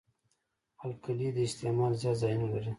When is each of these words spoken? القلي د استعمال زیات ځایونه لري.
القلي 0.85 1.29
د 1.35 1.37
استعمال 1.47 1.91
زیات 2.01 2.17
ځایونه 2.21 2.45
لري. 2.53 2.69